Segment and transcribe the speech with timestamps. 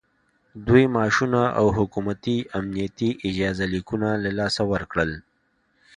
[0.67, 5.11] دوی معاشونه او حکومتي امنیتي اجازه لیکونه له لاسه ورکړل